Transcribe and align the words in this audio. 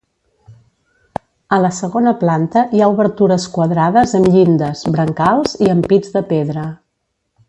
A 1.57 1.59
la 1.65 1.69
segona 1.81 2.13
planta 2.23 2.63
hi 2.77 2.81
ha 2.81 2.87
obertures 2.95 3.45
quadrades 3.59 4.15
amb 4.21 4.31
llindes, 4.37 4.81
brancals 4.97 5.55
i 5.67 5.73
ampits 5.79 6.15
de 6.17 6.25
pedra. 6.35 6.65